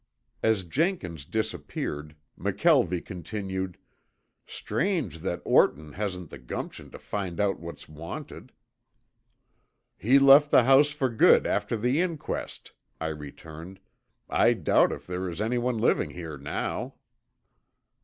[0.41, 3.77] As Jenkins disappeared, McKelvie continued:
[4.47, 8.51] "Strange that Orton hasn't the gumption to find out what's wanted."
[9.99, 13.79] "He left the house for good after the inquest," I returned.
[14.27, 16.95] "I doubt if there is anyone living here now."